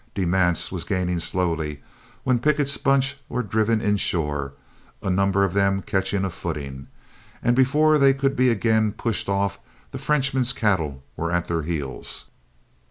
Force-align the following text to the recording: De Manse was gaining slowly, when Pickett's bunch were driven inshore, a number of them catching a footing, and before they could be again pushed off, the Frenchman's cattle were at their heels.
De 0.15 0.25
Manse 0.25 0.71
was 0.71 0.83
gaining 0.83 1.19
slowly, 1.19 1.83
when 2.23 2.39
Pickett's 2.39 2.75
bunch 2.75 3.17
were 3.29 3.43
driven 3.43 3.79
inshore, 3.79 4.53
a 5.03 5.11
number 5.11 5.43
of 5.43 5.53
them 5.53 5.83
catching 5.83 6.25
a 6.25 6.31
footing, 6.31 6.87
and 7.43 7.55
before 7.55 7.99
they 7.99 8.11
could 8.11 8.35
be 8.35 8.49
again 8.49 8.93
pushed 8.93 9.29
off, 9.29 9.59
the 9.91 9.99
Frenchman's 9.99 10.53
cattle 10.53 11.03
were 11.15 11.31
at 11.31 11.45
their 11.45 11.61
heels. 11.61 12.31